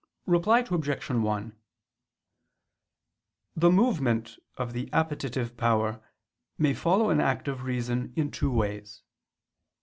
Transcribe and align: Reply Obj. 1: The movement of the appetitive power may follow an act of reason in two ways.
Reply 0.25 0.65
Obj. 0.67 1.09
1: 1.11 1.57
The 3.55 3.69
movement 3.71 4.39
of 4.57 4.73
the 4.73 4.91
appetitive 4.91 5.55
power 5.55 6.01
may 6.57 6.73
follow 6.73 7.11
an 7.11 7.21
act 7.21 7.47
of 7.47 7.61
reason 7.65 8.11
in 8.15 8.31
two 8.31 8.49
ways. 8.49 9.03